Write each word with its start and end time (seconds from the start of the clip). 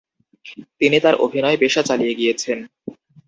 তিনি 0.79 0.97
তার 0.99 1.15
অভিনয় 1.25 1.57
পেশা 1.61 1.81
চালিয়ে 1.89 2.13
গিয়েছেন। 2.13 2.57